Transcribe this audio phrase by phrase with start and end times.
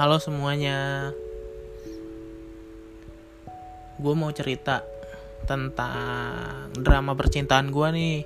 [0.00, 1.12] Halo semuanya.
[4.00, 4.80] Gue mau cerita
[5.44, 8.18] Tentang drama percintaan gue nih.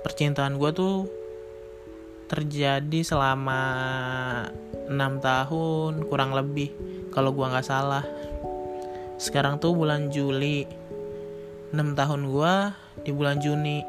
[0.00, 1.04] Percintaan gue tuh
[2.32, 3.60] Terjadi selama
[4.88, 6.72] 6 tahun kurang lebih
[7.12, 8.08] Kalau gue gak salah.
[9.20, 10.64] Sekarang tuh bulan Juli.
[11.76, 12.54] 6 tahun gue
[13.04, 13.84] di bulan Juni.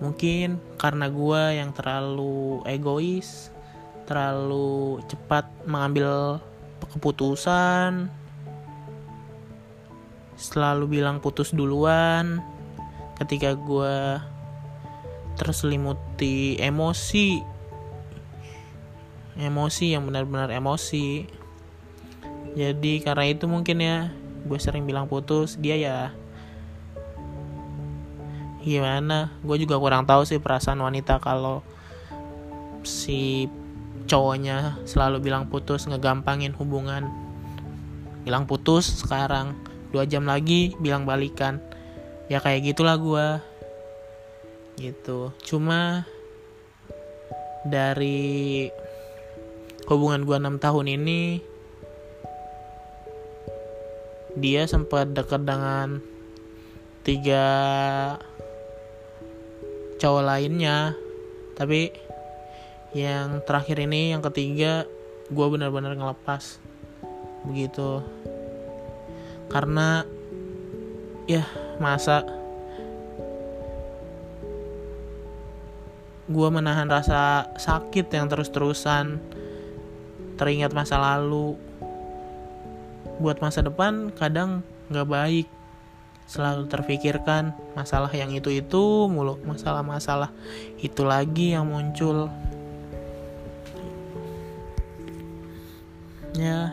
[0.02, 3.54] Mungkin karena gua yang terlalu egois
[4.04, 6.36] terlalu cepat mengambil
[6.92, 8.12] keputusan
[10.34, 12.42] selalu bilang putus duluan.
[13.19, 14.19] Ketika gue
[15.38, 17.42] terselimuti emosi.
[19.34, 21.26] Emosi yang benar-benar emosi.
[22.54, 24.14] Jadi karena itu mungkin ya
[24.47, 25.59] gue sering bilang putus.
[25.59, 25.98] Dia ya
[28.62, 29.34] gimana?
[29.42, 31.60] Gue juga kurang tahu sih perasaan wanita kalau
[32.86, 33.50] si
[34.04, 37.10] cowoknya selalu bilang putus ngegampangin hubungan.
[38.25, 39.53] Bilang putus sekarang
[39.94, 41.62] dua jam lagi bilang balikan.
[42.27, 43.27] Ya kayak gitulah gue
[44.82, 45.31] gitu.
[45.47, 46.03] Cuma
[47.62, 48.66] dari
[49.87, 51.21] hubungan gue 6 tahun ini
[54.34, 56.03] dia sempat dekat dengan
[57.06, 57.47] tiga
[60.03, 60.99] cowok lainnya.
[61.54, 61.94] Tapi
[62.99, 64.91] yang terakhir ini yang ketiga
[65.31, 66.59] gue benar-benar ngelepas.
[67.47, 68.03] Begitu
[69.49, 70.05] karena
[71.25, 71.44] ya
[71.81, 72.25] masa
[76.25, 79.21] gue menahan rasa sakit yang terus-terusan
[80.41, 81.54] teringat masa lalu
[83.21, 85.47] buat masa depan kadang gak baik.
[86.25, 90.33] Selalu terfikirkan masalah yang itu itu mulu masalah-masalah
[90.81, 92.33] itu lagi yang muncul.
[96.33, 96.72] Ya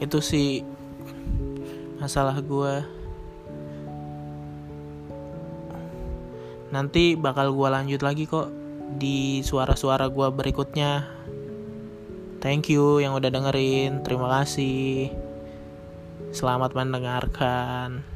[0.00, 0.64] itu sih
[2.06, 2.86] masalah gue
[6.70, 8.46] nanti bakal gue lanjut lagi kok
[8.94, 11.02] di suara-suara gue berikutnya.
[12.38, 14.06] Thank you yang udah dengerin.
[14.06, 15.10] Terima kasih.
[16.30, 18.06] Selamat mendengarkan